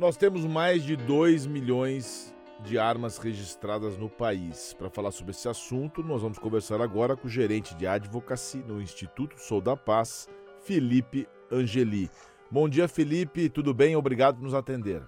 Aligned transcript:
Nós 0.00 0.16
temos 0.16 0.46
mais 0.46 0.82
de 0.82 0.96
2 0.96 1.46
milhões 1.46 2.34
de 2.64 2.78
armas 2.78 3.18
registradas 3.18 3.98
no 3.98 4.08
país. 4.08 4.72
Para 4.72 4.88
falar 4.88 5.10
sobre 5.10 5.32
esse 5.32 5.46
assunto, 5.46 6.02
nós 6.02 6.22
vamos 6.22 6.38
conversar 6.38 6.80
agora 6.80 7.14
com 7.14 7.26
o 7.26 7.30
gerente 7.30 7.74
de 7.74 7.86
advocacy 7.86 8.64
no 8.66 8.80
Instituto 8.80 9.38
Sou 9.38 9.60
da 9.60 9.76
Paz, 9.76 10.26
Felipe 10.62 11.28
Angeli. 11.52 12.08
Bom 12.50 12.66
dia, 12.66 12.88
Felipe. 12.88 13.50
Tudo 13.50 13.74
bem? 13.74 13.94
Obrigado 13.94 14.36
por 14.36 14.44
nos 14.44 14.54
atender. 14.54 15.02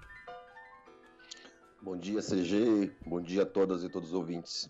Bom 1.81 1.97
dia, 1.97 2.21
CG. 2.21 2.93
Bom 3.07 3.23
dia 3.23 3.45
a 3.45 3.47
todas 3.47 3.83
e 3.85 3.89
todos 3.89 4.11
os 4.11 4.15
ouvintes. 4.15 4.69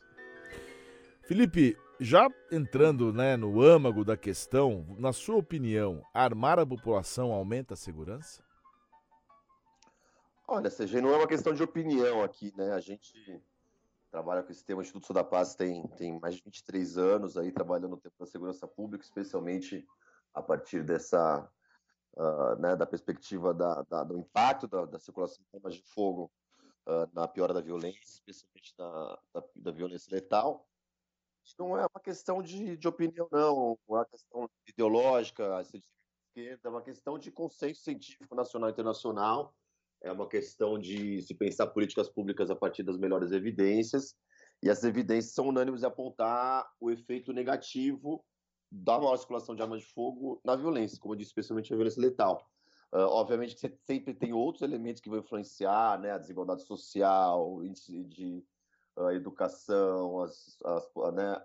Felipe, 1.23 1.77
já 1.99 2.29
entrando 2.53 3.13
né, 3.13 3.37
no 3.37 3.61
âmago 3.61 4.05
da 4.05 4.17
questão, 4.17 4.87
na 5.01 5.13
sua 5.13 5.35
opinião, 5.35 6.01
armar 6.15 6.61
a 6.61 6.67
população 6.67 7.33
aumenta 7.33 7.75
a 7.75 7.77
segurança? 7.77 8.41
Olha, 10.47 10.71
CG, 10.71 11.01
não 11.01 11.11
é 11.11 11.17
uma 11.17 11.29
questão 11.29 11.55
de 11.55 11.63
opinião 11.63 12.23
aqui, 12.23 12.53
né? 12.57 12.73
A 12.73 12.81
gente 12.81 13.43
trabalha 14.11 14.43
com 14.43 14.53
esse 14.53 14.65
tema, 14.65 14.81
o 14.81 14.83
Instituto 14.83 15.07
Sul 15.07 15.15
da 15.15 15.25
Paz 15.25 15.55
tem, 15.55 15.87
tem 15.97 16.21
mais 16.21 16.35
de 16.35 16.43
23 16.43 16.99
anos 16.99 17.39
aí 17.39 17.51
trabalhando 17.51 17.93
no 17.93 17.97
tempo 17.97 18.15
da 18.19 18.27
segurança 18.27 18.69
pública, 18.69 19.05
especialmente 19.05 19.87
a 20.35 20.43
partir 20.43 20.85
dessa, 20.85 21.51
uh, 22.15 22.57
né, 22.61 22.77
da 22.77 22.87
perspectiva 22.87 23.55
da, 23.55 23.83
da, 23.83 24.05
do 24.05 24.19
impacto 24.19 24.69
da, 24.69 24.85
da 24.85 24.99
circulação 24.99 25.43
de 25.43 25.57
armas 25.57 25.75
de 25.75 25.83
fogo 25.83 26.31
uh, 26.87 27.09
na 27.15 27.27
piora 27.27 27.55
da 27.55 27.63
violência, 27.63 28.03
especialmente 28.05 28.75
da, 28.77 29.19
da, 29.33 29.43
da 29.57 29.71
violência 29.71 30.15
letal. 30.15 30.69
Isso 31.43 31.55
não 31.59 31.79
é 31.79 31.87
uma 31.87 32.01
questão 32.01 32.43
de, 32.43 32.77
de 32.77 32.89
opinião, 32.89 33.27
não, 33.33 33.79
não 33.89 33.97
é 33.97 34.01
uma 34.01 34.07
questão 34.07 34.51
ideológica, 34.67 35.65
é 36.37 36.69
uma 36.69 36.83
questão 36.83 37.19
de 37.19 37.31
consenso 37.31 37.83
científico 37.83 38.35
nacional 38.35 38.69
e 38.69 38.73
internacional, 38.73 39.55
é 40.03 40.13
uma 40.13 40.29
questão 40.29 40.79
de 40.79 41.23
se 41.23 41.35
pensar 41.35 41.69
políticas 41.69 42.09
públicas 42.09 42.51
a 42.51 42.57
partir 42.57 42.83
das 42.83 42.99
melhores 42.99 43.33
evidências, 43.33 44.15
e 44.63 44.71
as 44.71 44.85
evidências 44.85 45.35
são 45.35 45.49
unânimes 45.49 45.83
em 45.83 45.87
apontar 45.87 46.69
o 46.81 46.91
efeito 46.91 47.33
negativo 47.33 48.25
da 48.71 48.99
maior 48.99 49.17
circulação 49.17 49.55
de 49.55 49.63
armas 49.63 49.81
de 49.81 49.87
fogo 49.93 50.41
na 50.45 50.57
violência, 50.57 50.99
como 50.99 51.15
eu 51.15 51.19
disse, 51.19 51.31
especialmente 51.31 51.73
a 51.73 51.77
violência 51.77 52.01
letal. 52.01 52.47
Uh, 52.93 53.09
obviamente 53.09 53.55
que 53.55 53.61
você 53.61 53.75
sempre 53.87 54.13
tem 54.13 54.33
outros 54.33 54.63
elementos 54.63 55.01
que 55.01 55.09
vão 55.09 55.19
influenciar, 55.19 55.99
né, 55.99 56.13
a 56.13 56.19
desigualdade 56.19 56.63
social, 56.65 57.51
o 57.51 57.65
índice 57.65 58.05
de 58.05 58.45
a 58.97 59.15
educação, 59.15 60.21
as, 60.21 60.59
as, 60.65 60.85
né, 61.15 61.43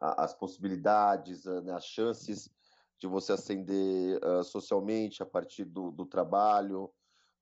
as 0.00 0.34
possibilidades, 0.34 1.44
né, 1.44 1.72
as 1.72 1.84
chances 1.84 2.50
de 2.98 3.06
você 3.06 3.32
ascender 3.32 4.18
uh, 4.24 4.42
socialmente 4.42 5.22
a 5.22 5.26
partir 5.26 5.64
do, 5.64 5.92
do 5.92 6.04
trabalho, 6.04 6.92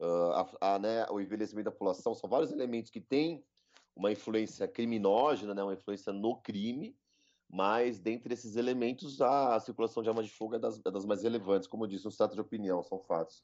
uh, 0.00 0.56
a, 0.60 0.78
né, 0.78 1.06
o 1.10 1.20
envelhecimento 1.20 1.66
da 1.66 1.70
população, 1.70 2.14
são 2.14 2.28
vários 2.28 2.52
elementos 2.52 2.90
que 2.90 3.00
têm 3.00 3.44
uma 3.94 4.12
influência 4.12 4.68
criminógena, 4.68 5.54
né, 5.54 5.62
uma 5.62 5.74
influência 5.74 6.12
no 6.12 6.36
crime, 6.36 6.96
mas 7.48 7.98
dentre 7.98 8.34
esses 8.34 8.56
elementos 8.56 9.20
a, 9.20 9.58
circulação 9.60 10.02
de 10.02 10.08
armas 10.08 10.26
de 10.26 10.32
fogo 10.32 10.56
é 10.56 10.58
das, 10.58 10.80
é 10.84 10.90
das 10.90 11.06
mais 11.06 11.22
relevantes, 11.22 11.68
como 11.68 11.84
eu 11.84 11.88
disse, 11.88 12.04
não 12.04 12.12
trata 12.12 12.34
de 12.34 12.40
opinião, 12.40 12.82
são 12.82 12.98
fatos. 12.98 13.42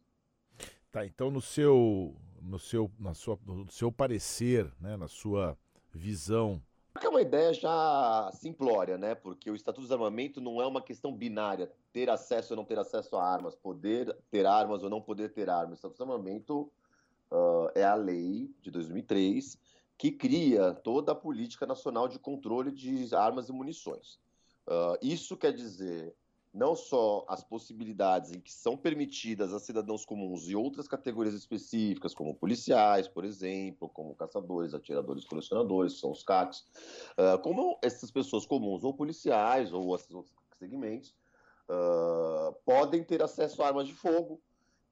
Tá, 0.90 1.06
então 1.06 1.30
no 1.30 1.40
seu, 1.40 2.14
no 2.40 2.58
seu, 2.58 2.90
na 2.98 3.14
sua, 3.14 3.38
no 3.46 3.70
seu 3.70 3.90
parecer, 3.90 4.70
né, 4.78 4.96
na 4.96 5.08
sua 5.08 5.56
visão. 5.94 6.62
É 7.00 7.08
uma 7.08 7.22
ideia 7.22 7.52
já 7.54 8.30
simplória, 8.34 8.98
né? 8.98 9.14
Porque 9.14 9.50
o 9.50 9.54
Estatuto 9.54 9.82
do 9.82 9.88
Desarmamento 9.88 10.40
não 10.40 10.60
é 10.60 10.66
uma 10.66 10.82
questão 10.82 11.14
binária, 11.14 11.70
ter 11.92 12.10
acesso 12.10 12.52
ou 12.52 12.56
não 12.56 12.64
ter 12.64 12.78
acesso 12.78 13.16
a 13.16 13.24
armas, 13.24 13.54
poder 13.54 14.16
ter 14.30 14.46
armas 14.46 14.82
ou 14.82 14.90
não 14.90 15.00
poder 15.00 15.32
ter 15.32 15.48
armas. 15.48 15.72
O 15.72 15.74
Estatuto 15.74 15.98
do 15.98 16.04
Desarmamento 16.04 16.72
uh, 17.30 17.70
é 17.74 17.84
a 17.84 17.94
lei 17.94 18.54
de 18.60 18.70
2003 18.70 19.58
que 19.96 20.10
cria 20.10 20.74
toda 20.74 21.12
a 21.12 21.14
política 21.14 21.64
nacional 21.66 22.08
de 22.08 22.18
controle 22.18 22.72
de 22.72 23.14
armas 23.14 23.48
e 23.48 23.52
munições. 23.52 24.18
Uh, 24.66 24.98
isso 25.00 25.36
quer 25.36 25.52
dizer 25.52 26.14
não 26.52 26.76
só 26.76 27.24
as 27.28 27.42
possibilidades 27.42 28.30
em 28.30 28.38
que 28.38 28.52
são 28.52 28.76
permitidas 28.76 29.54
a 29.54 29.58
cidadãos 29.58 30.04
comuns 30.04 30.48
e 30.48 30.54
outras 30.54 30.86
categorias 30.86 31.34
específicas, 31.34 32.14
como 32.14 32.34
policiais, 32.34 33.08
por 33.08 33.24
exemplo, 33.24 33.88
como 33.88 34.14
caçadores, 34.14 34.74
atiradores, 34.74 35.24
colecionadores, 35.24 35.98
são 35.98 36.10
os 36.10 36.22
CACs, 36.22 36.66
uh, 37.12 37.38
como 37.42 37.78
essas 37.82 38.10
pessoas 38.10 38.44
comuns, 38.44 38.84
ou 38.84 38.92
policiais, 38.92 39.72
ou 39.72 39.94
esses 39.96 40.10
outros 40.10 40.34
segmentos, 40.58 41.14
uh, 41.70 42.52
podem 42.66 43.02
ter 43.02 43.22
acesso 43.22 43.62
a 43.62 43.68
armas 43.68 43.86
de 43.86 43.94
fogo. 43.94 44.38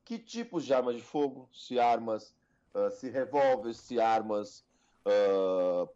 Que 0.02 0.18
tipos 0.18 0.64
de 0.64 0.72
armas 0.72 0.96
de 0.96 1.02
fogo? 1.02 1.46
Se 1.52 1.78
armas, 1.78 2.34
uh, 2.74 2.90
se 2.90 3.10
revólveres, 3.10 3.76
se 3.76 4.00
armas 4.00 4.68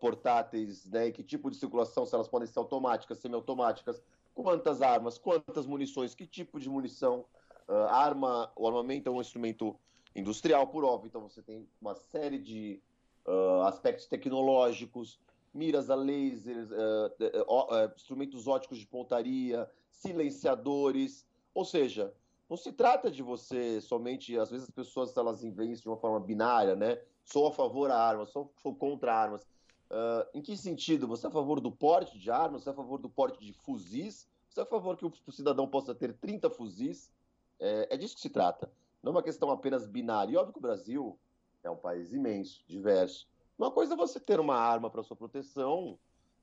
portáteis, 0.01 0.87
né? 0.87 1.09
E 1.09 1.13
que 1.13 1.23
tipo 1.23 1.51
de 1.51 1.59
circulação, 1.59 2.07
se 2.07 2.15
elas 2.15 2.27
podem 2.27 2.49
ser 2.49 2.59
automáticas, 2.59 3.19
semiautomáticas, 3.19 4.03
quantas 4.35 4.83
armas, 4.83 5.17
quantas 5.17 5.67
munições, 5.67 6.15
que 6.15 6.27
tipo 6.27 6.59
de 6.59 6.69
munição. 6.69 7.25
Uh, 7.67 7.73
arma, 7.89 8.53
o 8.57 8.67
armamento 8.67 9.09
é 9.09 9.13
um 9.13 9.21
instrumento 9.21 9.75
industrial, 10.15 10.67
por 10.67 10.85
óbvio, 10.85 11.09
então 11.09 11.23
você 11.23 11.41
tem 11.41 11.67
uma 11.81 11.95
série 11.95 12.39
de 12.39 12.83
uh, 13.27 13.63
aspectos 13.63 14.07
tecnológicos, 14.07 15.19
miras 15.53 15.89
a 15.89 15.95
lasers, 15.95 16.71
uh, 16.71 17.95
instrumentos 17.97 18.47
óticos 18.47 18.79
de 18.79 18.87
pontaria, 18.87 19.71
silenciadores, 19.89 21.27
ou 21.55 21.65
seja, 21.65 22.13
não 22.49 22.57
se 22.57 22.73
trata 22.73 23.11
de 23.11 23.23
você 23.23 23.81
somente, 23.81 24.39
às 24.39 24.51
vezes 24.51 24.69
as 24.69 24.75
pessoas 24.75 25.17
elas 25.17 25.43
isso 25.43 25.83
de 25.83 25.89
uma 25.89 25.97
forma 25.97 26.21
binária, 26.21 26.77
né? 26.77 27.01
Sou 27.25 27.47
a 27.47 27.53
favor 27.53 27.89
da 27.89 27.99
arma, 27.99 28.27
sou, 28.27 28.53
sou 28.63 28.75
contra 28.75 29.15
armas. 29.15 29.47
Uh, 29.95 30.27
em 30.35 30.43
que 30.43 30.57
sentido? 30.57 31.07
Você 31.07 31.25
é 31.25 31.29
a 31.29 31.33
favor 31.33 31.61
do 31.61 31.71
porte 31.71 32.19
de 32.19 32.29
armas? 32.29 32.65
Você 32.65 32.69
é 32.69 32.73
a 32.73 32.75
favor 32.75 32.99
do 32.99 33.09
porte 33.09 33.39
de 33.39 33.53
fuzis? 33.53 34.29
Você 34.49 34.59
é 34.59 34.65
a 34.65 34.67
favor 34.67 34.97
que 34.97 35.07
o, 35.07 35.33
cidadão 35.33 35.69
possa 35.69 35.95
ter 35.95 36.13
30 36.15 36.51
fuzis? 36.51 37.13
É, 37.61 37.95
é, 37.95 37.97
disso 37.97 38.17
que 38.17 38.21
se 38.21 38.29
trata. 38.29 38.69
Não 39.01 39.11
é 39.13 39.15
uma 39.15 39.23
questão 39.23 39.53
apenas 39.53 39.87
binária. 39.87 40.33
E 40.33 40.37
óbvio 40.37 40.53
que 40.53 40.59
o 40.59 40.63
Brasil 40.63 41.17
é 41.63 41.71
um 41.71 41.77
país 41.77 42.13
imenso, 42.13 42.65
diverso. 42.67 43.29
Uma 43.57 43.71
coisa 43.71 43.95
é 43.95 43.97
você 43.97 44.19
ter 44.19 44.41
uma 44.41 44.57
arma 44.57 44.91
para 44.91 45.05
sua 45.05 45.17
proteção 45.17 45.97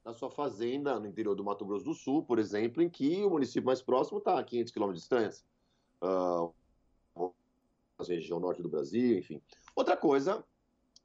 na 0.06 0.14
sua 0.14 0.32
fazenda, 0.32 0.98
no 0.98 1.06
interior 1.06 1.36
do 1.36 1.44
Mato 1.44 1.66
Grosso 1.66 1.84
do 1.84 1.94
Sul, 1.94 2.24
por 2.24 2.40
exemplo, 2.40 2.82
em 2.82 2.90
que 2.90 3.22
o 3.22 3.30
município 3.30 3.66
mais 3.66 3.82
próximo 3.82 4.20
está 4.20 4.40
a 4.40 4.44
500 4.44 4.72
quilômetros 4.72 5.04
de 5.04 5.10
distância. 5.10 5.46
Uh, 6.02 6.54
região 8.08 8.40
norte 8.40 8.64
do 8.64 8.70
Brasil, 8.70 9.20
enfim. 9.20 9.42
Outra 9.76 9.98
coisa 9.98 10.44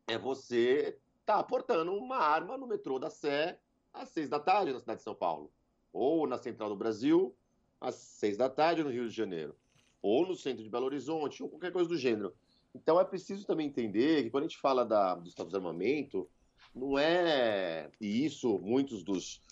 é 0.06 0.16
você 0.16 0.96
está 1.26 1.40
aportando 1.40 1.92
uma 1.92 2.18
arma 2.18 2.56
no 2.56 2.68
metrô 2.68 3.00
da 3.00 3.10
Sé 3.10 3.58
às 3.92 4.10
seis 4.10 4.28
da 4.28 4.38
tarde 4.38 4.72
na 4.72 4.78
cidade 4.78 4.98
de 4.98 5.04
São 5.04 5.14
Paulo, 5.14 5.50
ou 5.92 6.24
na 6.24 6.38
Central 6.38 6.68
do 6.68 6.76
Brasil 6.76 7.34
às 7.80 7.96
seis 7.96 8.36
da 8.36 8.48
tarde 8.48 8.84
no 8.84 8.90
Rio 8.90 9.08
de 9.08 9.14
Janeiro, 9.14 9.56
ou 10.00 10.24
no 10.24 10.36
centro 10.36 10.62
de 10.62 10.70
Belo 10.70 10.86
Horizonte, 10.86 11.42
ou 11.42 11.48
qualquer 11.48 11.72
coisa 11.72 11.88
do 11.88 11.98
gênero. 11.98 12.32
Então 12.72 13.00
é 13.00 13.04
preciso 13.04 13.44
também 13.44 13.66
entender 13.66 14.22
que 14.22 14.30
quando 14.30 14.44
a 14.44 14.46
gente 14.46 14.60
fala 14.60 14.84
da, 14.84 15.16
do 15.16 15.28
estado 15.28 15.50
de 15.50 15.56
armamento, 15.56 16.30
não 16.72 16.96
é. 16.96 17.90
E 18.00 18.24
isso, 18.24 18.60
muitos 18.60 19.02
dos, 19.02 19.42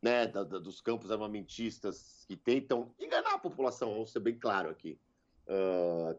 né, 0.00 0.26
da, 0.26 0.42
da, 0.42 0.58
dos 0.58 0.80
campos 0.80 1.10
armamentistas 1.10 2.24
que 2.26 2.36
tentam 2.36 2.90
enganar 2.98 3.34
a 3.34 3.38
população, 3.38 3.92
vamos 3.92 4.12
ser 4.12 4.20
bem 4.20 4.38
claro 4.38 4.70
aqui 4.70 4.98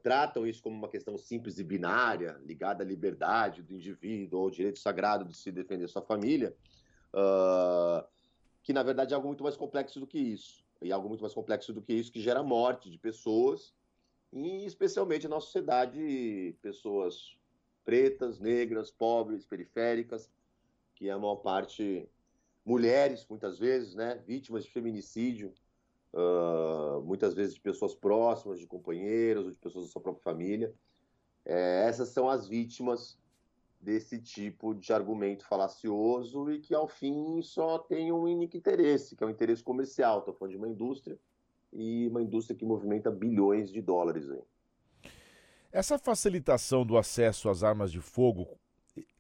tratam 0.02 0.46
isso 0.46 0.62
como 0.62 0.76
uma 0.76 0.90
questão 0.90 1.18
simples 1.18 1.58
e 1.58 1.64
binária, 1.64 2.40
ligada 2.44 2.84
à 2.84 2.88
liberdade 2.88 3.62
do 3.62 3.74
indivíduo 3.74 4.40
ou 4.40 4.46
ao 4.46 4.52
direito 4.52 4.80
sagrado 4.80 5.26
de 5.26 5.36
se 5.36 5.52
defender 5.52 5.88
sua 5.88 6.02
família, 6.02 6.56
uh, 7.14 8.06
que 8.62 8.74
na 8.74 8.84
verdade 8.84 9.14
é 9.14 9.16
algo 9.16 9.28
muito 9.28 9.44
mais 9.44 9.56
complexo 9.56 10.00
do 10.00 10.08
que 10.08 10.20
isso. 10.20 10.64
E 10.82 10.92
algo 10.92 11.08
muito 11.08 11.22
mais 11.22 11.34
complexo 11.34 11.72
do 11.72 11.82
que 11.82 11.94
isso 11.94 12.12
que 12.12 12.22
gera 12.22 12.44
morte 12.44 12.90
de 12.90 12.98
pessoas, 12.98 13.74
e 14.34 14.66
especialmente 14.66 15.28
na 15.28 15.40
sociedade, 15.40 16.58
pessoas 16.62 17.38
pretas, 17.86 18.40
negras, 18.40 18.92
pobres, 18.92 19.46
periféricas, 19.46 20.30
que 20.96 21.08
é 21.08 21.12
a 21.12 21.20
maior 21.20 21.38
parte 21.38 22.10
mulheres, 22.66 23.26
muitas 23.30 23.60
vezes, 23.60 23.94
né, 23.94 24.22
vítimas 24.26 24.64
de 24.64 24.72
feminicídio, 24.72 25.54
uh, 26.14 27.02
muitas 27.02 27.34
vezes 27.34 27.56
de 27.56 27.62
pessoas 27.62 27.96
próximas, 27.96 28.60
de 28.60 28.68
companheiros 28.68 29.46
ou 29.46 29.52
de 29.52 29.58
pessoas 29.58 29.86
da 29.86 29.92
sua 29.92 30.02
própria 30.02 30.24
família. 30.24 30.74
É, 31.46 31.86
essas 31.88 32.10
são 32.10 32.30
as 32.30 32.48
vítimas 32.48 33.18
desse 33.82 34.18
tipo 34.22 34.74
de 34.74 34.94
argumento 34.94 35.46
falacioso 35.46 36.50
e 36.52 36.60
que, 36.60 36.74
ao 36.74 36.88
fim, 36.88 37.42
só 37.42 37.78
tem 37.78 38.14
um 38.14 38.22
único 38.22 38.56
interesse, 38.56 39.16
que 39.16 39.24
é 39.24 39.28
o 39.28 39.30
um 39.30 39.34
interesse 39.34 39.62
comercial. 39.62 40.20
Estou 40.20 40.34
falando 40.34 40.52
de 40.52 40.58
uma 40.58 40.70
indústria 40.70 41.20
e 41.74 42.08
uma 42.08 42.22
indústria 42.22 42.56
que 42.58 42.64
movimenta 42.64 43.12
bilhões 43.12 43.70
de 43.70 43.82
dólares. 43.82 44.30
Aí. 44.30 44.42
Essa 45.72 45.98
facilitação 45.98 46.86
do 46.86 46.98
acesso 46.98 47.50
às 47.50 47.62
armas 47.62 47.92
de 47.92 48.00
fogo, 48.00 48.48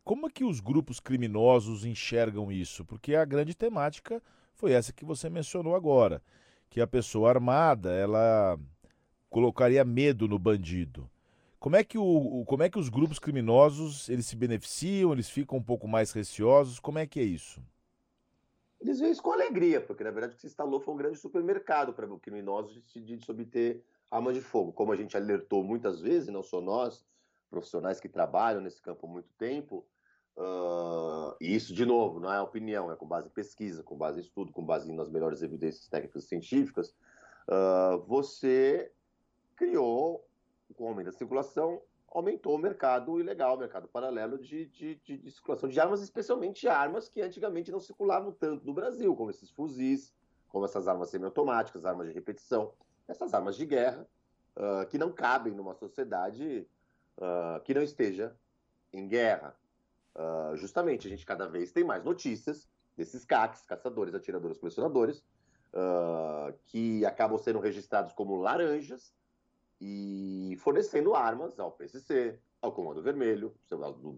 como 0.03 0.27
é 0.27 0.29
que 0.29 0.45
os 0.45 0.61
grupos 0.61 0.99
criminosos 0.99 1.83
enxergam 1.83 2.49
isso? 2.49 2.85
Porque 2.85 3.15
a 3.15 3.25
grande 3.25 3.55
temática 3.55 4.21
foi 4.53 4.71
essa 4.71 4.93
que 4.93 5.03
você 5.03 5.29
mencionou 5.29 5.75
agora 5.75 6.21
que 6.73 6.81
a 6.81 6.87
pessoa 6.87 7.29
armada 7.29 7.91
ela 7.93 8.59
colocaria 9.29 9.85
medo 9.85 10.27
no 10.27 10.39
bandido. 10.39 11.07
Como 11.59 11.75
é 11.75 11.83
que, 11.83 11.99
o, 11.99 12.43
como 12.47 12.63
é 12.63 12.69
que 12.69 12.79
os 12.79 12.89
grupos 12.89 13.19
criminosos 13.19 14.09
eles 14.09 14.25
se 14.25 14.35
beneficiam, 14.35 15.13
eles 15.13 15.29
ficam 15.29 15.59
um 15.59 15.61
pouco 15.61 15.87
mais 15.87 16.11
receosos? 16.11 16.79
Como 16.79 16.97
é 16.97 17.05
que 17.05 17.19
é 17.19 17.23
isso? 17.23 17.61
Eles 18.81 18.99
veem 18.99 19.11
isso 19.11 19.21
com 19.21 19.31
alegria, 19.31 19.81
porque 19.81 20.03
na 20.03 20.09
verdade 20.09 20.33
o 20.33 20.35
que 20.35 20.41
se 20.41 20.47
instalou 20.47 20.79
foi 20.79 20.95
um 20.95 20.97
grande 20.97 21.19
supermercado 21.19 21.93
para 21.93 22.07
criminosos 22.17 22.73
decidir 22.73 23.17
de 23.17 23.29
obter 23.29 23.85
armas 24.09 24.33
de 24.33 24.41
fogo. 24.41 24.73
Como 24.73 24.91
a 24.91 24.95
gente 24.95 25.15
alertou 25.15 25.63
muitas 25.63 26.01
vezes, 26.01 26.29
não 26.29 26.41
só 26.41 26.59
nós, 26.59 27.05
profissionais 27.51 27.99
que 27.99 28.09
trabalham 28.09 28.61
nesse 28.61 28.81
campo 28.81 29.05
há 29.05 29.09
muito 29.11 29.29
tempo, 29.37 29.85
uh, 30.37 31.35
e 31.39 31.55
isso, 31.55 31.73
de 31.73 31.85
novo, 31.85 32.19
não 32.19 32.31
é 32.31 32.41
opinião, 32.41 32.91
é 32.91 32.95
com 32.95 33.07
base 33.07 33.27
em 33.27 33.31
pesquisa, 33.31 33.83
com 33.83 33.97
base 33.97 34.19
em 34.19 34.23
estudo, 34.23 34.51
com 34.51 34.65
base 34.65 34.91
nas 34.91 35.09
melhores 35.09 35.41
evidências 35.41 35.87
técnicas 35.87 36.23
e 36.23 36.27
científicas, 36.27 36.95
uh, 37.47 37.99
você 38.05 38.91
criou, 39.55 40.27
com 40.75 40.85
o 40.85 40.87
aumento 40.87 41.07
da 41.07 41.11
circulação, 41.11 41.81
aumentou 42.07 42.55
o 42.55 42.59
mercado 42.59 43.19
ilegal, 43.19 43.55
o 43.55 43.59
mercado 43.59 43.87
paralelo 43.87 44.37
de, 44.37 44.67
de, 44.67 44.95
de, 44.95 45.17
de, 45.17 45.31
circulação 45.31 45.67
de 45.67 45.79
armas, 45.79 46.01
especialmente 46.01 46.67
armas 46.67 47.09
que 47.09 47.21
antigamente 47.21 47.71
não 47.71 47.79
circulavam 47.79 48.31
tanto 48.31 48.65
no 48.65 48.73
Brasil, 48.73 49.15
como 49.15 49.31
esses 49.31 49.49
fuzis, 49.49 50.13
como 50.49 50.65
essas 50.65 50.87
armas 50.87 51.09
semiautomáticas, 51.09 51.85
armas 51.85 52.07
de 52.07 52.13
repetição, 52.13 52.71
essas 53.07 53.33
armas 53.33 53.55
de 53.55 53.65
guerra, 53.65 54.07
uh, 54.55 54.87
que 54.87 54.97
não 54.97 55.11
cabem 55.11 55.53
numa 55.53 55.73
sociedade 55.73 56.67
uh, 57.17 57.59
que 57.63 57.73
não 57.73 57.81
esteja 57.81 58.35
em 58.91 59.07
guerra. 59.07 59.57
Uh, 60.15 60.55
justamente, 60.55 61.07
a 61.07 61.09
gente 61.09 61.25
cada 61.25 61.47
vez 61.47 61.71
tem 61.71 61.83
mais 61.83 62.03
notícias 62.03 62.67
desses 62.95 63.25
CACs, 63.25 63.65
caçadores, 63.65 64.13
atiradores, 64.13 64.57
colecionadores, 64.57 65.23
que 66.67 67.03
acabam 67.03 67.39
sendo 67.39 67.59
registrados 67.59 68.13
como 68.13 68.35
laranjas, 68.35 69.11
e 69.85 70.55
fornecendo 70.61 71.13
armas 71.13 71.59
ao 71.59 71.71
PCC, 71.71 72.39
ao 72.61 72.71
Comando 72.71 73.01
Vermelho. 73.01 73.53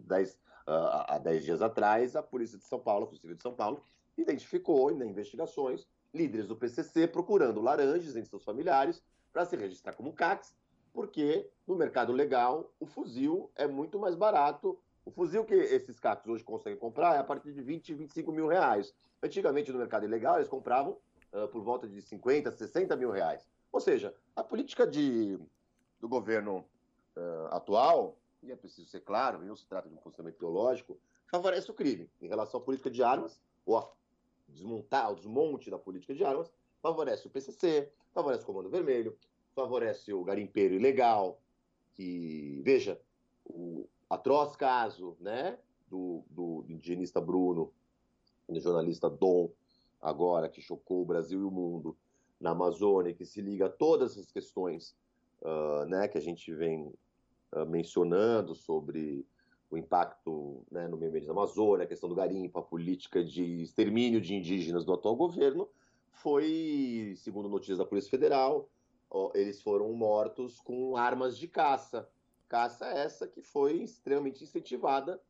Dez, 0.04 0.34
uh, 0.68 1.08
há 1.08 1.18
10 1.18 1.44
dias 1.44 1.62
atrás, 1.62 2.16
a 2.16 2.22
Polícia 2.22 2.58
de 2.58 2.66
São 2.66 2.80
Paulo, 2.80 3.06
a 3.06 3.08
Polícia 3.08 3.24
Civil 3.24 3.38
de 3.38 3.42
São 3.42 3.56
Paulo, 3.56 3.82
identificou 4.16 4.92
em 4.92 5.10
investigações 5.10 5.88
líderes 6.14 6.48
do 6.48 6.56
PCC 6.56 7.08
procurando 7.08 7.62
laranjas 7.62 8.16
entre 8.16 8.30
seus 8.30 8.44
familiares 8.44 9.04
para 9.34 9.44
se 9.44 9.56
registrar 9.56 9.94
como 9.94 10.14
CACs, 10.14 10.56
porque 10.94 11.50
no 11.68 11.76
mercado 11.76 12.14
legal 12.14 12.72
o 12.80 12.86
fuzil 12.86 13.52
é 13.56 13.68
muito 13.68 13.98
mais 13.98 14.16
barato. 14.16 14.80
O 15.06 15.12
fuzil 15.12 15.46
que 15.46 15.54
esses 15.54 16.00
CACs 16.00 16.28
hoje 16.28 16.44
conseguem 16.44 16.80
comprar 16.80 17.16
é 17.16 17.20
a 17.20 17.24
partir 17.24 17.54
de 17.54 17.62
20, 17.62 17.94
25 17.94 18.32
mil 18.32 18.48
reais. 18.48 18.94
Antigamente, 19.22 19.72
no 19.72 19.78
mercado 19.78 20.04
ilegal, 20.04 20.38
eles 20.38 20.48
compravam 20.48 20.98
uh, 21.32 21.48
por 21.48 21.62
volta 21.62 21.88
de 21.88 22.02
50, 22.02 22.52
60 22.52 22.96
mil 22.96 23.12
reais. 23.12 23.48
Ou 23.72 23.80
seja, 23.80 24.16
a 24.36 24.44
política 24.44 24.88
de 24.88 25.40
do 26.00 26.10
governo 26.10 26.66
uh, 27.16 27.48
atual, 27.52 28.18
e 28.42 28.52
é 28.52 28.56
preciso 28.56 28.88
ser 28.88 29.02
claro, 29.02 29.44
não 29.44 29.56
se 29.56 29.68
trata 29.68 29.88
de 29.88 29.96
um 29.96 29.98
posicionamento 29.98 30.38
teológico, 30.38 31.00
favorece 31.30 31.70
o 31.70 31.74
crime. 31.74 32.10
Em 32.22 32.28
relação 32.28 32.60
à 32.60 32.64
política 32.64 32.90
de 32.90 33.02
armas, 33.04 33.40
ou 33.66 33.78
a 33.78 33.92
desmontar, 34.48 35.12
o 35.12 35.16
desmonte 35.16 35.70
da 35.70 35.78
política 35.78 36.14
de 36.14 36.24
armas, 36.24 36.52
favorece 36.82 37.28
o 37.28 37.30
PCC, 37.30 37.92
favorece 38.14 38.44
o 38.44 38.46
Comando 38.46 38.70
Vermelho, 38.70 39.18
favorece 39.56 40.14
o 40.14 40.24
garimpeiro 40.24 40.76
ilegal, 40.76 41.42
que, 41.94 42.62
veja, 42.64 43.00
o 43.46 43.88
atroz 44.10 44.56
caso 44.56 45.16
né, 45.20 45.58
do, 45.88 46.24
do, 46.30 46.66
indigenista 46.70 47.20
Bruno, 47.20 47.72
do 48.48 48.60
jornalista 48.60 49.10
Dom, 49.10 49.50
agora, 50.02 50.50
que 50.50 50.62
chocou 50.62 51.02
o 51.02 51.06
Brasil 51.06 51.40
e 51.42 51.44
o 51.44 51.52
mundo 51.52 51.98
na 52.40 52.52
Amazônia, 52.52 53.14
que 53.14 53.26
se 53.26 53.42
liga 53.42 53.66
a 53.66 53.70
todas 53.70 54.18
as 54.18 54.32
questões 54.32 54.96
uh, 55.42 55.86
né, 55.86 56.08
que 56.08 56.18
a 56.18 56.22
gente 56.22 56.54
vem 56.54 56.94
uh, 57.54 57.66
mencionando 57.66 58.54
sobre 58.54 59.26
o 59.70 59.78
impacto 59.78 60.64
né, 60.72 60.88
no 60.88 60.98
meio 60.98 61.10
ambiente 61.10 61.26
da 61.26 61.34
Amazônia, 61.34 61.86
a 61.86 61.88
questão 61.88 62.08
do 62.08 62.16
garimpo, 62.16 62.60
a 62.60 62.64
política 62.64 63.24
de 63.24 63.64
extermínio 63.64 64.22
de 64.22 64.36
indígenas 64.36 64.86
do 64.86 64.94
atual 64.94 65.16
governo, 65.16 65.68
foi, 66.12 67.14
segundo 67.18 67.50
notícias 67.50 67.80
da 67.80 67.86
Polícia 67.86 68.10
Federal, 68.10 68.70
eles 69.34 69.62
foram 69.62 69.92
mortos 69.94 70.60
com 70.60 70.96
armas 70.96 71.38
de 71.38 71.48
caça. 71.48 72.08
Caça 72.56 72.86
essa 72.86 73.28
que 73.28 73.42
foi 73.42 73.84
extremamente 73.84 74.42
incentivada 74.42 75.22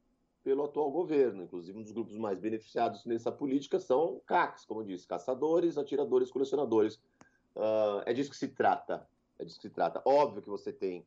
pelo 0.44 0.64
atual 0.64 0.92
governo. 0.92 1.42
Inclusive, 1.42 1.76
um 1.76 1.82
dos 1.82 1.92
grupos 1.92 2.16
mais 2.18 2.38
beneficiados 2.38 3.04
nessa 3.04 3.32
política 3.32 3.80
são 3.80 4.22
CACs, 4.28 4.64
como 4.64 4.82
eu 4.82 4.86
disse, 4.86 5.08
caçadores, 5.08 5.76
atiradores, 5.76 6.30
colecionadores. 6.30 6.98
Uh, 7.56 8.04
é 8.06 8.14
disso 8.14 8.30
que 8.30 8.38
se 8.38 8.50
trata. 8.50 9.10
É 9.40 9.44
disso 9.44 9.60
que 9.60 9.68
se 9.68 9.74
trata. 9.74 10.04
Óbvio 10.06 10.44
que 10.44 10.50
você 10.50 10.72
tem 10.72 11.04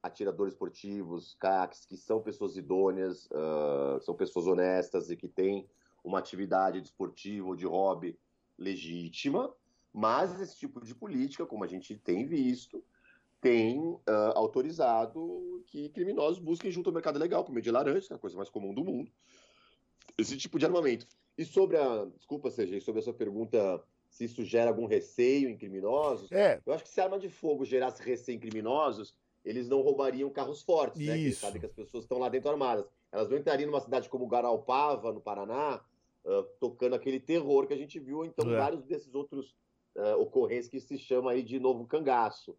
atiradores 0.00 0.54
esportivos, 0.54 1.34
CACs, 1.40 1.84
que 1.84 1.96
são 1.96 2.22
pessoas 2.22 2.56
idôneas, 2.56 3.28
uh, 3.32 4.00
são 4.02 4.14
pessoas 4.14 4.46
honestas 4.46 5.10
e 5.10 5.16
que 5.16 5.26
têm 5.26 5.68
uma 6.04 6.20
atividade 6.20 6.80
desportiva 6.80 7.48
ou 7.48 7.56
de 7.56 7.66
hobby 7.66 8.16
legítima, 8.56 9.52
mas 9.92 10.40
esse 10.40 10.56
tipo 10.56 10.80
de 10.84 10.94
política, 10.94 11.44
como 11.44 11.64
a 11.64 11.66
gente 11.66 11.96
tem 11.96 12.24
visto, 12.26 12.80
tem 13.40 13.78
uh, 13.80 14.02
autorizado 14.34 15.62
que 15.66 15.88
criminosos 15.90 16.38
busquem 16.38 16.70
junto 16.70 16.88
ao 16.88 16.94
mercado 16.94 17.18
legal, 17.18 17.44
por 17.44 17.52
meio 17.52 17.62
de 17.62 17.70
laranja, 17.70 18.06
que 18.06 18.12
é 18.12 18.16
a 18.16 18.18
coisa 18.18 18.36
mais 18.36 18.50
comum 18.50 18.74
do 18.74 18.84
mundo, 18.84 19.10
esse 20.16 20.36
tipo 20.36 20.58
de 20.58 20.66
armamento. 20.66 21.06
E 21.36 21.44
sobre 21.44 21.76
a. 21.76 22.06
Desculpa, 22.16 22.50
Sergei, 22.50 22.80
sobre 22.80 23.00
a 23.00 23.02
sua 23.02 23.14
pergunta 23.14 23.82
se 24.08 24.24
isso 24.24 24.44
gera 24.44 24.70
algum 24.70 24.86
receio 24.86 25.48
em 25.48 25.56
criminosos. 25.56 26.32
É. 26.32 26.60
Eu 26.64 26.72
acho 26.72 26.82
que 26.82 26.90
se 26.90 27.00
a 27.00 27.04
arma 27.04 27.18
de 27.18 27.28
fogo 27.28 27.64
gerasse 27.64 28.02
receio 28.02 28.36
em 28.36 28.40
criminosos, 28.40 29.14
eles 29.44 29.68
não 29.68 29.80
roubariam 29.80 30.30
carros 30.30 30.62
fortes, 30.62 31.06
né? 31.06 31.18
Eles 31.18 31.38
sabem 31.38 31.60
que 31.60 31.66
as 31.66 31.72
pessoas 31.72 32.04
estão 32.04 32.18
lá 32.18 32.28
dentro 32.28 32.50
armadas. 32.50 32.86
Elas 33.12 33.28
não 33.28 33.36
entrariam 33.36 33.70
numa 33.70 33.80
cidade 33.80 34.08
como 34.08 34.26
Garalpava, 34.26 35.12
no 35.12 35.20
Paraná, 35.20 35.80
uh, 36.24 36.42
tocando 36.58 36.94
aquele 36.94 37.20
terror 37.20 37.66
que 37.66 37.74
a 37.74 37.76
gente 37.76 37.98
viu, 38.00 38.24
então, 38.24 38.52
é. 38.52 38.56
vários 38.56 38.84
desses 38.84 39.14
outros 39.14 39.54
uh, 39.96 40.20
ocorrências 40.20 40.68
que 40.68 40.80
se 40.80 40.98
chama 40.98 41.32
aí 41.32 41.42
de 41.42 41.60
novo 41.60 41.86
cangaço. 41.86 42.56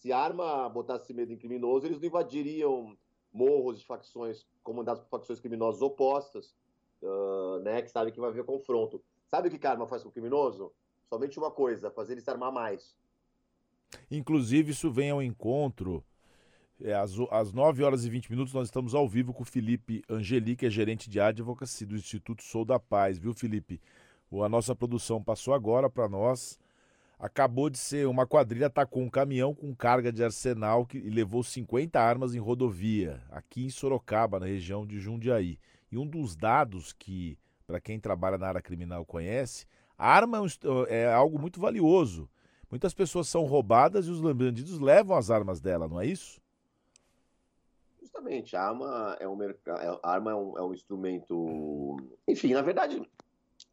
Se 0.00 0.12
arma 0.12 0.68
botasse 0.68 1.14
medo 1.14 1.32
em 1.32 1.36
criminoso, 1.36 1.86
eles 1.86 2.00
não 2.00 2.06
invadiriam 2.06 2.96
morros 3.32 3.78
de 3.78 3.86
facções 3.86 4.46
comandados 4.62 5.02
por 5.02 5.08
facções 5.08 5.38
criminosas 5.38 5.80
opostas, 5.80 6.54
uh, 7.02 7.60
né? 7.62 7.80
Que 7.82 7.90
sabem 7.90 8.12
que 8.12 8.20
vai 8.20 8.30
haver 8.30 8.44
confronto. 8.44 9.02
Sabe 9.28 9.48
o 9.48 9.50
que 9.58 9.66
a 9.66 9.70
arma 9.70 9.86
faz 9.86 10.02
com 10.02 10.08
o 10.08 10.12
criminoso? 10.12 10.72
somente 11.10 11.38
uma 11.38 11.50
coisa, 11.50 11.90
fazer 11.90 12.12
ele 12.12 12.20
se 12.20 12.30
armar 12.30 12.52
mais. 12.52 12.96
Inclusive, 14.08 14.70
isso 14.70 14.90
vem 14.92 15.10
ao 15.10 15.20
encontro. 15.20 16.04
É, 16.80 16.94
às, 16.94 17.12
às 17.30 17.52
9 17.52 17.82
horas 17.82 18.04
e 18.04 18.10
20 18.10 18.30
minutos, 18.30 18.54
nós 18.54 18.68
estamos 18.68 18.94
ao 18.94 19.08
vivo 19.08 19.34
com 19.34 19.42
o 19.42 19.46
Felipe 19.46 20.02
Angeli, 20.08 20.56
que 20.56 20.64
é 20.64 20.70
gerente 20.70 21.10
de 21.10 21.18
advocacy 21.20 21.84
do 21.84 21.96
Instituto 21.96 22.42
Sou 22.42 22.64
da 22.64 22.78
Paz, 22.78 23.18
viu, 23.18 23.34
Felipe? 23.34 23.80
A 24.32 24.48
nossa 24.48 24.74
produção 24.74 25.20
passou 25.22 25.52
agora 25.52 25.90
para 25.90 26.08
nós. 26.08 26.58
Acabou 27.20 27.68
de 27.68 27.76
ser 27.76 28.06
uma 28.08 28.26
quadrilha 28.26 28.68
atacou 28.68 29.02
um 29.02 29.10
caminhão 29.10 29.54
com 29.54 29.74
carga 29.74 30.10
de 30.10 30.24
arsenal 30.24 30.86
que, 30.86 30.96
e 30.96 31.10
levou 31.10 31.42
50 31.42 32.00
armas 32.00 32.34
em 32.34 32.38
rodovia, 32.38 33.22
aqui 33.30 33.66
em 33.66 33.68
Sorocaba, 33.68 34.40
na 34.40 34.46
região 34.46 34.86
de 34.86 34.98
Jundiaí. 34.98 35.58
E 35.92 35.98
um 35.98 36.06
dos 36.06 36.34
dados 36.34 36.94
que, 36.94 37.38
para 37.66 37.78
quem 37.78 38.00
trabalha 38.00 38.38
na 38.38 38.48
área 38.48 38.62
criminal 38.62 39.04
conhece, 39.04 39.66
arma 39.98 40.40
é, 40.88 41.02
é 41.02 41.12
algo 41.12 41.38
muito 41.38 41.60
valioso. 41.60 42.26
Muitas 42.70 42.94
pessoas 42.94 43.28
são 43.28 43.44
roubadas 43.44 44.06
e 44.06 44.10
os 44.10 44.20
bandidos 44.20 44.78
levam 44.78 45.14
as 45.14 45.30
armas 45.30 45.60
dela, 45.60 45.86
não 45.86 46.00
é 46.00 46.06
isso? 46.06 46.40
Justamente, 48.00 48.56
a 48.56 48.62
arma 48.62 49.16
é 49.20 49.28
um, 49.28 49.38
a 50.02 50.10
arma 50.10 50.30
é 50.30 50.34
um, 50.34 50.58
é 50.58 50.62
um 50.62 50.72
instrumento. 50.72 51.98
Enfim, 52.26 52.54
na 52.54 52.62
verdade, 52.62 53.06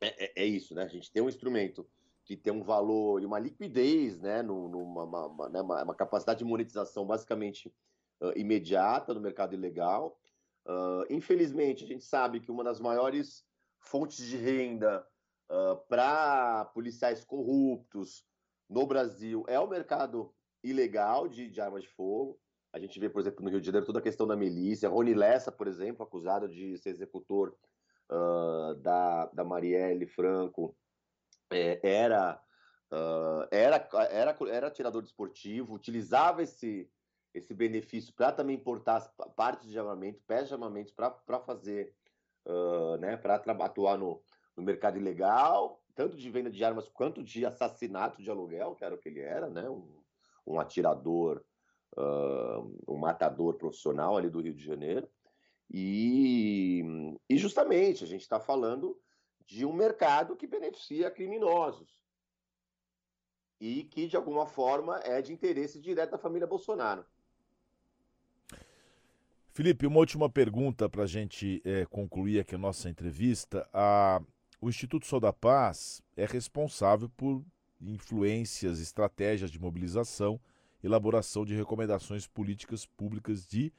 é, 0.01 0.25
é, 0.25 0.43
é, 0.43 0.45
isso, 0.45 0.75
né? 0.75 0.83
A 0.83 0.87
gente 0.87 1.11
tem 1.11 1.23
um 1.23 1.29
instrumento 1.29 1.87
que 2.27 2.35
tem 2.35 2.51
um 2.51 2.61
valor 2.61 3.21
e 3.21 3.25
uma 3.25 3.39
liquidez, 3.39 4.19
né? 4.19 4.41
Numa, 4.41 5.05
uma, 5.05 5.27
uma, 5.27 5.49
né? 5.49 5.61
uma, 5.61 5.95
capacidade 5.95 6.39
de 6.39 6.45
monetização 6.45 7.05
basicamente 7.05 7.73
uh, 8.21 8.37
imediata 8.37 9.13
no 9.13 9.21
mercado 9.21 9.55
ilegal. 9.55 10.19
Uh, 10.65 11.05
infelizmente, 11.09 11.85
a 11.85 11.87
gente 11.87 12.03
sabe 12.03 12.41
que 12.41 12.51
uma 12.51 12.65
das 12.65 12.81
maiores 12.81 13.45
fontes 13.79 14.25
de 14.25 14.35
renda 14.35 15.07
uh, 15.49 15.77
para 15.87 16.65
policiais 16.73 17.23
corruptos 17.23 18.25
no 18.69 18.85
Brasil 18.85 19.45
é 19.47 19.57
o 19.57 19.65
mercado 19.67 20.33
ilegal 20.61 21.29
de, 21.29 21.49
de, 21.49 21.61
armas 21.61 21.83
de 21.83 21.89
fogo. 21.89 22.37
A 22.73 22.79
gente 22.79 22.99
vê, 22.99 23.09
por 23.09 23.21
exemplo, 23.21 23.41
no 23.41 23.49
Rio 23.49 23.61
de 23.61 23.65
Janeiro 23.65 23.85
toda 23.85 23.99
a 23.99 24.03
questão 24.03 24.27
da 24.27 24.35
milícia. 24.35 24.89
Rony 24.89 25.13
Lessa, 25.13 25.49
por 25.49 25.65
exemplo, 25.65 26.03
acusado 26.03 26.49
de 26.49 26.77
ser 26.77 26.89
executor 26.89 27.55
uh, 28.11 28.75
da, 28.81 29.27
da 29.27 29.45
Marielle 29.45 30.05
Franco, 30.05 30.75
é, 31.51 31.79
era, 31.83 32.41
uh, 32.91 33.47
era, 33.51 33.87
era, 34.09 34.37
era 34.49 34.67
atirador 34.67 35.01
desportivo, 35.01 35.73
utilizava 35.73 36.43
esse, 36.43 36.89
esse 37.33 37.53
benefício 37.53 38.13
para 38.13 38.31
também 38.31 38.55
importar 38.55 39.01
partes 39.35 39.69
de 39.69 39.77
armamento, 39.77 40.21
pés 40.27 40.47
de 40.47 40.53
armamentos 40.53 40.93
para 40.93 41.39
fazer, 41.39 41.93
uh, 42.45 42.97
né, 42.97 43.17
para 43.17 43.35
atuar 43.35 43.97
no, 43.97 44.21
no 44.55 44.63
mercado 44.63 44.97
ilegal, 44.97 45.81
tanto 45.95 46.15
de 46.17 46.29
venda 46.29 46.49
de 46.49 46.63
armas 46.63 46.87
quanto 46.89 47.23
de 47.23 47.45
assassinato 47.45 48.21
de 48.21 48.29
aluguel, 48.29 48.75
que 48.75 48.83
era 48.83 48.93
o 48.93 48.97
que 48.97 49.09
ele 49.09 49.21
era, 49.21 49.49
né? 49.49 49.67
Um, 49.67 50.03
um 50.45 50.59
atirador 50.59 51.43
uh, 51.95 52.77
um 52.87 52.97
matador 52.97 53.55
profissional 53.55 54.17
ali 54.17 54.29
do 54.29 54.41
Rio 54.41 54.53
de 54.53 54.63
Janeiro. 54.63 55.07
E, 55.69 56.83
e 57.29 57.37
justamente 57.37 58.03
a 58.03 58.07
gente 58.07 58.21
está 58.21 58.39
falando 58.39 58.97
de 59.47 59.65
um 59.65 59.71
mercado 59.71 60.35
que 60.35 60.45
beneficia 60.45 61.09
criminosos 61.09 61.87
e 63.59 63.85
que, 63.85 64.07
de 64.07 64.15
alguma 64.15 64.45
forma, 64.45 64.99
é 65.03 65.21
de 65.21 65.33
interesse 65.33 65.79
direto 65.79 66.11
da 66.11 66.17
família 66.17 66.45
Bolsonaro. 66.45 67.03
Felipe, 69.53 69.87
uma 69.87 69.99
última 69.99 70.29
pergunta 70.29 70.87
para 70.87 71.03
a 71.03 71.07
gente 71.07 71.61
é, 71.65 71.85
concluir 71.85 72.39
aqui 72.39 72.53
a 72.53 72.59
nossa 72.59 72.89
entrevista. 72.89 73.67
A, 73.73 74.21
o 74.61 74.69
Instituto 74.69 75.07
Sol 75.07 75.19
da 75.19 75.33
Paz 75.33 76.03
é 76.15 76.25
responsável 76.25 77.09
por 77.09 77.43
influências, 77.81 78.79
estratégias 78.79 79.49
de 79.49 79.59
mobilização, 79.59 80.39
elaboração 80.83 81.45
de 81.45 81.55
recomendações 81.55 82.27
políticas 82.27 82.85
públicas 82.85 83.47
de 83.47 83.73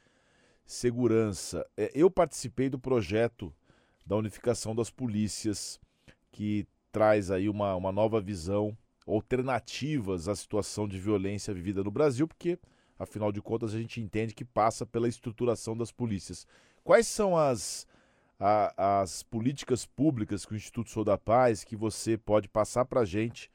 segurança. 0.65 1.65
É, 1.77 1.93
eu 1.95 2.11
participei 2.11 2.69
do 2.69 2.79
projeto 2.79 3.55
da 4.09 4.17
unificação 4.17 4.75
das 4.75 4.91
polícias, 4.91 5.79
que 6.33 6.67
traz 6.91 7.31
aí 7.31 7.47
uma, 7.47 7.77
uma 7.77 7.93
nova 7.93 8.23
visão, 8.23 8.77
alternativas 9.07 10.29
à 10.29 10.35
situação 10.35 10.89
de 10.89 10.99
violência 10.99 11.53
vivida 11.53 11.85
no 11.85 11.91
Brasil, 11.91 12.27
porque, 12.27 12.59
afinal 12.99 13.31
de 13.31 13.43
contas, 13.43 13.75
a 13.75 13.79
gente 13.79 14.01
entende 14.01 14.35
que 14.35 14.47
passa 14.47 14.87
pela 14.87 15.09
estruturação 15.09 15.77
das 15.77 15.93
polícias. 15.93 16.47
Quais 16.83 17.07
são 17.07 17.37
as, 17.37 17.87
a, 18.41 19.03
as 19.03 19.23
políticas 19.23 19.85
públicas 19.85 20.47
que 20.47 20.55
o 20.55 20.57
Instituto 20.57 20.89
Sou 20.89 21.05
da 21.05 21.19
Paz 21.19 21.63
que 21.63 21.77
você 21.77 22.17
pode 22.17 22.49
passar 22.49 22.87
para 22.87 23.03
a 23.03 23.05
gente 23.05 23.51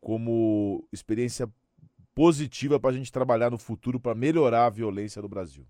como 0.00 0.86
experiência 0.92 1.50
positiva 2.14 2.78
para 2.78 2.90
a 2.90 2.96
gente 2.96 3.10
trabalhar 3.10 3.50
no 3.50 3.58
futuro 3.58 3.98
para 3.98 4.14
melhorar 4.14 4.66
a 4.66 4.70
violência 4.70 5.20
no 5.20 5.28
Brasil? 5.28 5.66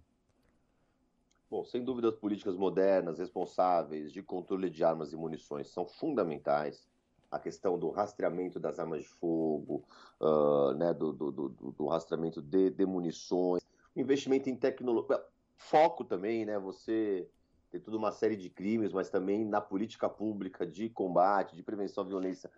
Bom, 1.57 1.65
sem 1.65 1.83
dúvida, 1.83 2.11
as 2.11 2.15
políticas 2.15 2.55
modernas, 2.55 3.19
responsáveis 3.19 4.13
de 4.13 4.23
controle 4.23 4.69
de 4.69 4.85
armas 4.85 5.15
e 5.15 5.17
munições 5.17 5.69
são 5.69 5.87
fundamentais. 5.87 6.87
A 7.31 7.39
questão 7.39 7.79
do 7.79 7.89
rastreamento 7.89 8.61
das 8.61 8.79
armas 8.79 9.01
de 9.01 9.09
fogo, 9.09 9.83
uh, 10.21 10.75
né, 10.75 10.93
do, 10.93 11.15
do, 11.15 11.33
do, 11.33 11.49
do, 11.49 11.87
rastreamento 11.87 12.43
de, 12.43 12.69
de 12.69 12.85
munições, 12.85 13.63
investimento 13.97 14.51
em 14.51 14.55
tecnologia, 14.55 15.19
foco 15.57 16.05
também, 16.05 16.45
né? 16.45 16.59
Você 16.59 17.27
tem 17.71 17.81
toda 17.81 17.97
uma 17.97 18.13
série 18.13 18.37
de 18.37 18.51
crimes, 18.51 18.93
mas 18.93 19.09
também 19.09 19.43
na 19.43 19.63
política 19.63 20.11
pública 20.11 20.67
de 20.67 20.91
combate, 20.91 21.57
de 21.57 21.63
prevenção 21.63 22.05
à 22.05 22.07
violência, 22.07 22.51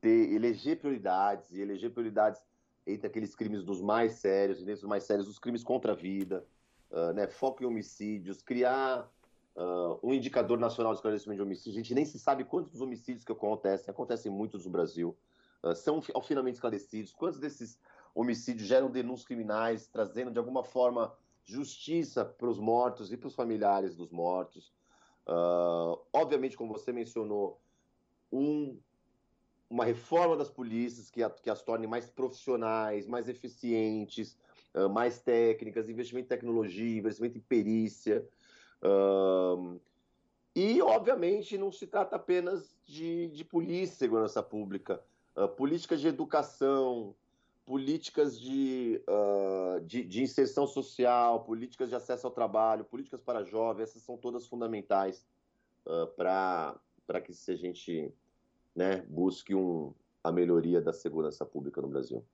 ter, 0.00 0.32
eleger 0.32 0.76
prioridades 0.80 1.52
e 1.52 1.60
eleger 1.60 1.92
prioridades 1.92 2.42
entre 2.84 3.06
aqueles 3.06 3.32
crimes 3.32 3.62
dos 3.62 3.80
mais 3.80 4.14
sérios, 4.14 4.60
e 4.60 4.64
dentre 4.64 4.82
os 4.82 4.90
mais 4.90 5.04
sérios, 5.04 5.28
os 5.28 5.38
crimes 5.38 5.62
contra 5.62 5.92
a 5.92 5.94
vida, 5.94 6.44
uh, 6.90 7.12
né, 7.12 7.26
foco 7.26 7.62
em 7.62 7.66
homicídios, 7.66 8.42
criar 8.42 9.10
uh, 9.56 9.98
um 10.02 10.12
indicador 10.12 10.58
nacional 10.58 10.92
de 10.92 10.98
esclarecimento 10.98 11.36
de 11.36 11.42
homicídios. 11.42 11.76
A 11.76 11.78
gente 11.78 11.94
nem 11.94 12.04
se 12.04 12.18
sabe 12.18 12.44
quantos 12.44 12.80
homicídios 12.80 13.24
que 13.24 13.32
acontecem, 13.32 13.90
acontecem 13.90 14.30
muitos 14.30 14.64
no 14.64 14.70
Brasil, 14.70 15.16
uh, 15.62 15.74
são 15.74 16.00
finalmente 16.22 16.54
esclarecidos, 16.54 17.12
quantos 17.12 17.38
desses 17.38 17.78
homicídios 18.14 18.66
geram 18.66 18.90
denúncias 18.90 19.26
criminais, 19.26 19.86
trazendo 19.86 20.30
de 20.30 20.38
alguma 20.38 20.64
forma 20.64 21.12
justiça 21.44 22.24
para 22.24 22.48
os 22.48 22.58
mortos 22.58 23.12
e 23.12 23.16
para 23.16 23.28
os 23.28 23.34
familiares 23.34 23.96
dos 23.96 24.10
mortos. 24.10 24.72
obviamente, 26.12 26.56
como 26.56 26.72
você 26.72 26.92
mencionou, 26.92 27.60
um 28.32 28.78
uma 29.70 29.84
reforma 29.84 30.36
das 30.36 30.50
polícias 30.50 31.08
que, 31.08 31.22
a, 31.22 31.30
que, 31.30 31.48
as 31.48 31.62
torne 31.62 31.86
mais 31.86 32.10
profissionais, 32.10 33.06
mais 33.06 33.28
eficientes, 33.28 34.36
uh, 34.74 34.88
mais 34.88 35.20
técnicas, 35.20 35.88
investimento 35.88 36.26
em 36.26 36.28
tecnologia, 36.28 36.98
investimento 36.98 37.38
em 37.38 37.40
perícia. 37.40 38.26
Uh, 38.82 39.80
e, 40.54 40.82
obviamente, 40.82 41.56
não 41.56 41.70
se 41.70 41.86
trata 41.86 42.16
apenas 42.16 42.76
de, 42.84 43.28
de 43.28 43.44
polícia 43.44 43.94
e 43.94 43.96
segurança 43.96 44.42
pública. 44.42 45.02
Uh, 45.36 45.48
políticas 45.48 46.00
de 46.00 46.08
educação, 46.08 47.14
políticas 47.64 48.38
de, 48.38 49.00
de, 49.84 50.02
de, 50.02 50.22
inserção 50.22 50.66
social, 50.66 51.44
políticas 51.44 51.88
de 51.88 51.94
acesso 51.94 52.26
ao 52.26 52.32
trabalho, 52.32 52.84
políticas 52.84 53.20
para 53.20 53.44
jovens, 53.44 53.84
essas 53.84 54.02
são 54.02 54.16
todas 54.16 54.44
fundamentais 54.44 55.24
para 56.16 56.80
que 57.22 57.30
a 57.30 57.54
gente 57.54 58.12
né, 58.74 59.04
busque 59.08 59.54
um, 59.54 59.94
a 60.22 60.30
melhoria 60.30 60.80
da 60.80 60.92
segurança 60.92 61.44
pública 61.44 61.80
no 61.80 61.88
Brasil. 61.88 62.24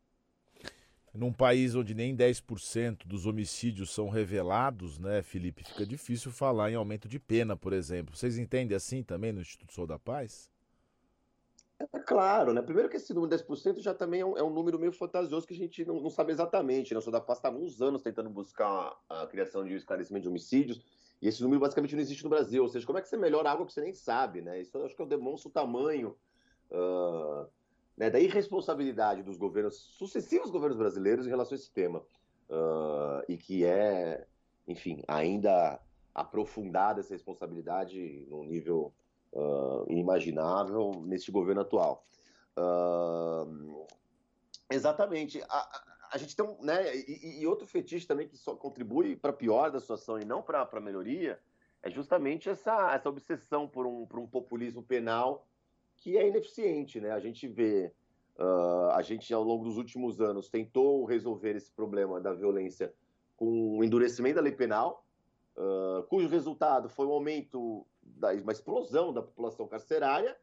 Num 1.17 1.33
país 1.33 1.75
onde 1.75 1.95
nem 1.95 2.15
10% 2.15 3.07
dos 3.07 3.27
homicídios 3.27 3.91
são 3.91 4.09
revelados, 4.09 4.99
né, 4.99 5.23
Felipe, 5.23 5.65
fica 5.65 5.87
difícil 5.87 6.31
falar 6.31 6.71
em 6.71 6.75
aumento 6.75 7.09
de 7.09 7.19
pena, 7.19 7.57
por 7.57 7.73
exemplo. 7.73 8.17
Vocês 8.17 8.39
entendem 8.39 8.77
assim 8.77 9.03
também 9.03 9.33
no 9.33 9.41
Instituto 9.41 9.73
Sou 9.73 9.87
da 9.87 9.99
Paz? 9.99 10.51
É 11.93 11.99
claro, 11.99 12.55
né? 12.55 12.63
Primeiro 12.63 12.89
que 12.89 12.97
esse 12.97 13.13
número 13.13 13.37
de 13.37 13.45
10% 13.45 13.81
já 13.81 13.93
também 13.93 14.21
é 14.21 14.27
um, 14.27 14.37
é 14.37 14.43
um, 14.43 14.51
número 14.51 14.79
meio 14.79 14.93
fantasioso 14.93 15.47
que 15.47 15.53
a 15.53 15.57
gente 15.57 15.85
não, 15.85 16.01
não 16.01 16.11
sabe 16.11 16.33
exatamente. 16.33 16.93
Né? 16.93 16.99
O 16.99 17.03
Sou 17.03 17.13
da 17.13 17.21
Paz 17.21 17.39
está 17.39 17.49
há 17.49 17.53
uns 17.53 17.83
anos 17.83 18.03
tentando 18.03 18.31
buscar 18.31 18.97
a, 19.09 19.23
a 19.23 19.27
criação 19.27 19.65
de 19.65 19.75
esclarecimento 19.75 20.23
de 20.23 20.29
homicídios 20.29 20.83
e 21.21 21.29
esse 21.29 21.43
número 21.43 21.61
basicamente 21.61 21.95
não 21.95 22.03
existe 22.03 22.25
no 22.25 22.31
Brasil. 22.31 22.63
Ou 22.63 22.69
seja, 22.69 22.87
como 22.87 22.99
é 22.99 23.03
que 23.03 23.09
você 23.09 23.17
melhora 23.17 23.51
algo 23.51 23.67
que 23.67 23.73
você 23.73 23.81
nem 23.81 23.93
sabe, 23.93 24.41
né? 24.41 24.61
Isso 24.61 24.77
eu 24.77 24.87
acho 24.87 24.97
que 24.97 25.03
eu 25.03 25.07
demonstro 25.07 25.51
o 25.51 25.53
tamanho 25.53 26.17
uh, 26.71 27.47
né, 27.97 28.11
da 28.11 28.21
irresponsabilidade 28.21 29.23
dos 29.23 29.39
governos, 29.39 29.77
sucessivos 29.97 30.51
governos 30.51 30.77
brasileiros 30.77 31.27
em 31.27 31.31
relação 31.31 31.55
a 31.55 31.61
esse 31.61 31.71
tema. 31.71 32.03
Uh, 32.49 33.25
e 33.29 33.37
que 33.37 33.65
é, 33.65 34.27
enfim, 34.69 35.03
ainda 35.09 35.81
aprofundada 36.15 37.01
essa 37.01 37.15
responsabilidade 37.15 38.27
num 38.29 38.45
nível 38.45 38.93
uh, 39.33 39.85
inimaginável 39.89 40.93
neste 41.05 41.33
governo 41.33 41.63
atual. 41.63 42.05
Uh, 42.57 43.87
exatamente. 44.71 45.43
A, 45.49 45.85
a, 46.13 46.19
gente 46.19 46.37
tem 46.37 46.45
um. 46.45 46.63
Né, 46.63 46.97
e, 46.97 47.41
e, 47.41 47.47
outro 47.47 47.67
fetiche 47.67 48.07
também 48.07 48.29
que 48.29 48.37
só 48.37 48.55
contribui 48.55 49.17
para 49.17 49.33
pior 49.33 49.71
da 49.71 49.81
situação 49.81 50.19
e 50.19 50.25
não 50.25 50.43
para 50.43 50.81
melhoria 50.81 51.39
é 51.83 51.91
justamente 51.91 52.49
essa, 52.49 52.95
essa 52.95 53.09
obsessão 53.09 53.69
por 53.69 53.87
um, 53.87 54.07
por 54.07 54.19
um 54.19 54.27
populismo 54.27 54.83
penal 54.83 55.47
que 55.97 56.17
é 56.17 56.29
ineficiente, 56.29 57.01
né? 57.01 57.11
A 57.11 57.21
gente 57.21 57.47
vê, 57.49 57.93
uh, 58.39 58.91
a 58.93 59.03
gente 59.03 59.33
ao 59.33 59.43
longo 59.43 59.65
dos 59.65 59.77
últimos 59.77 60.21
anos 60.21 60.49
tentou 60.49 61.05
resolver 61.05 61.57
esse 61.57 61.71
problema 61.71 62.21
da 62.21 62.33
violência 62.33 62.93
com 63.37 63.79
o 63.79 63.85
endurecimento 63.85 64.37
da 64.37 64.41
lei 64.43 64.53
penal, 64.53 65.05
uh, 65.57 66.03
cujo 66.05 66.29
resultado 66.29 66.89
foi 66.89 67.07
um 67.07 67.13
aumento, 67.13 67.87
da, 68.03 68.33
uma 68.33 68.53
explosão 68.53 69.13
da 69.13 69.23
população 69.23 69.67
carcerária, 69.67 70.37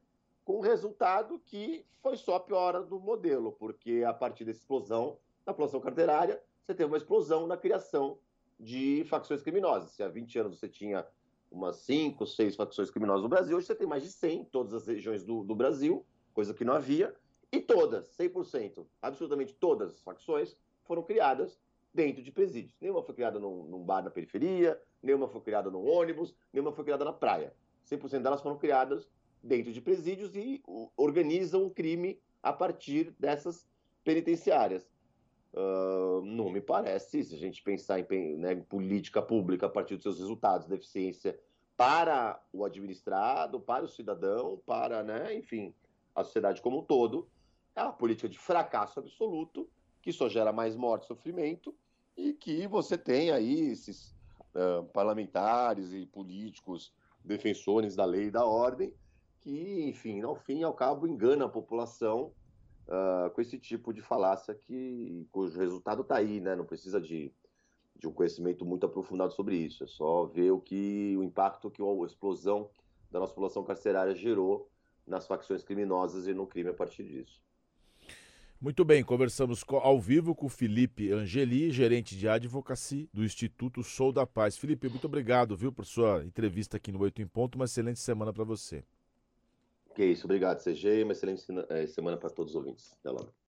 com 0.43 0.57
o 0.57 0.61
resultado 0.61 1.39
que 1.39 1.85
foi 2.01 2.17
só 2.17 2.35
a 2.35 2.39
piora 2.39 2.83
do 2.83 2.99
modelo, 2.99 3.53
porque 3.53 4.03
a 4.05 4.13
partir 4.13 4.43
dessa 4.43 4.59
explosão 4.59 5.17
da 5.45 5.53
população 5.53 5.79
carcerária, 5.79 6.41
você 6.61 6.73
teve 6.73 6.89
uma 6.89 6.97
explosão 6.97 7.47
na 7.47 7.57
criação 7.57 8.17
de 8.59 9.03
facções 9.05 9.41
criminosas. 9.41 9.91
Se 9.91 10.03
há 10.03 10.07
20 10.07 10.39
anos 10.39 10.59
você 10.59 10.67
tinha 10.67 11.05
umas 11.53 11.77
cinco, 11.77 12.25
seis 12.25 12.55
facções 12.55 12.89
criminosas 12.89 13.21
no 13.21 13.29
Brasil. 13.29 13.55
Hoje 13.55 13.67
você 13.67 13.75
tem 13.75 13.87
mais 13.87 14.03
de 14.03 14.11
100 14.11 14.39
em 14.39 14.43
todas 14.45 14.73
as 14.73 14.87
regiões 14.87 15.23
do, 15.23 15.43
do 15.43 15.55
Brasil, 15.55 16.03
coisa 16.33 16.53
que 16.53 16.65
não 16.65 16.73
havia. 16.73 17.15
E 17.51 17.61
todas, 17.61 18.09
100%, 18.17 18.83
absolutamente 18.99 19.53
todas 19.53 19.93
as 19.93 20.01
facções 20.01 20.57
foram 20.83 21.03
criadas 21.03 21.59
dentro 21.93 22.23
de 22.23 22.31
presídios. 22.31 22.75
Nenhuma 22.81 23.03
foi 23.03 23.13
criada 23.13 23.39
num, 23.39 23.65
num 23.65 23.83
bar 23.83 24.03
na 24.03 24.09
periferia, 24.09 24.81
nenhuma 25.01 25.27
foi 25.27 25.39
criada 25.41 25.69
num 25.69 25.87
ônibus, 25.87 26.35
nenhuma 26.51 26.71
foi 26.71 26.83
criada 26.83 27.05
na 27.05 27.13
praia. 27.13 27.53
100% 27.87 28.23
delas 28.23 28.41
foram 28.41 28.57
criadas 28.57 29.07
dentro 29.43 29.71
de 29.71 29.79
presídios 29.79 30.35
e 30.35 30.63
organizam 30.97 31.63
o 31.63 31.69
crime 31.69 32.19
a 32.41 32.51
partir 32.51 33.11
dessas 33.19 33.67
penitenciárias. 34.03 34.89
Não 36.23 36.49
me 36.49 36.59
parece, 36.59 37.23
se 37.23 37.35
a 37.35 37.37
gente 37.37 37.61
pensar 37.61 37.99
em, 37.99 38.37
né, 38.37 38.55
política 38.55 39.21
pública 39.21 39.67
a 39.67 39.69
partir 39.69 39.95
dos 39.95 40.03
seus 40.03 40.19
resultados 40.19 40.67
de 40.67 40.73
eficiência 40.73 41.39
para 41.77 42.41
o 42.51 42.65
administrado, 42.65 43.59
para 43.59 43.85
o 43.85 43.87
cidadão, 43.87 44.59
para, 44.65 45.03
né, 45.03 45.35
enfim, 45.35 45.73
a 46.15 46.23
sociedade 46.23 46.61
como 46.61 46.79
um 46.79 46.83
todo, 46.83 47.27
é 47.75 47.83
uma 47.83 47.93
política 47.93 48.29
de 48.29 48.37
fracasso 48.37 48.99
absoluto, 48.99 49.69
que 50.01 50.11
só 50.11 50.27
gera 50.27 50.51
mais 50.51 50.75
morte 50.75 51.03
e 51.03 51.07
sofrimento, 51.07 51.75
e 52.15 52.33
que 52.33 52.67
você 52.67 52.97
tem 52.97 53.31
aí 53.31 53.71
esses 53.71 54.15
uh, 54.55 54.83
parlamentares 54.93 55.93
e 55.93 56.05
políticos 56.05 56.93
defensores 57.23 57.95
da 57.95 58.05
lei 58.05 58.25
e 58.25 58.31
da 58.31 58.45
ordem, 58.45 58.93
que, 59.39 59.83
enfim, 59.87 60.21
ao 60.21 60.35
fim 60.35 60.59
e 60.59 60.63
ao 60.63 60.73
cabo, 60.73 61.07
enganam 61.07 61.47
a 61.47 61.49
população 61.49 62.31
uh, 62.87 63.29
com 63.31 63.41
esse 63.41 63.57
tipo 63.57 63.93
de 63.93 64.01
falácia 64.01 64.53
que 64.53 65.27
cujo 65.31 65.57
resultado 65.57 66.01
está 66.01 66.17
aí, 66.17 66.39
né? 66.39 66.55
Não 66.55 66.65
precisa 66.65 66.99
de, 66.99 67.31
de 67.95 68.07
um 68.07 68.13
conhecimento 68.13 68.65
muito 68.65 68.85
aprofundado 68.85 69.33
sobre 69.33 69.55
isso. 69.55 69.83
É 69.83 69.87
só 69.87 70.25
ver 70.25 70.51
o 70.51 70.59
que 70.59 71.15
o 71.17 71.23
impacto 71.23 71.71
que 71.71 71.81
a 71.81 72.05
explosão 72.05 72.69
da 73.11 73.19
nossa 73.19 73.33
população 73.33 73.63
carcerária 73.63 74.15
gerou 74.15 74.69
nas 75.05 75.27
facções 75.27 75.63
criminosas 75.63 76.27
e 76.27 76.33
no 76.33 76.47
crime 76.47 76.69
a 76.69 76.73
partir 76.73 77.03
disso. 77.03 77.41
Muito 78.59 78.85
bem, 78.85 79.03
conversamos 79.03 79.61
ao 79.69 79.99
vivo 79.99 80.33
com 80.33 80.47
Felipe 80.47 81.11
Angeli, 81.11 81.69
gerente 81.69 82.17
de 82.17 82.29
advocacia 82.29 83.09
do 83.11 83.25
Instituto 83.25 83.83
Sou 83.83 84.09
da 84.13 84.25
Paz. 84.25 84.57
Felipe, 84.57 84.87
muito 84.87 85.05
obrigado, 85.05 85.57
viu, 85.57 85.69
por 85.69 85.85
sua 85.85 86.23
entrevista 86.23 86.77
aqui 86.77 86.89
no 86.89 87.01
Oito 87.01 87.21
em 87.21 87.27
Ponto. 87.27 87.55
Uma 87.55 87.65
excelente 87.65 87.99
semana 87.99 88.31
para 88.31 88.45
você. 88.45 88.85
Que 89.93 90.01
é 90.03 90.05
isso, 90.07 90.25
obrigado, 90.25 90.61
CG, 90.63 91.03
uma 91.03 91.13
excelente 91.13 91.45
eh, 91.69 91.87
semana 91.87 92.17
para 92.17 92.29
todos 92.29 92.51
os 92.53 92.55
ouvintes. 92.55 92.93
Até 92.99 93.11
logo. 93.11 93.33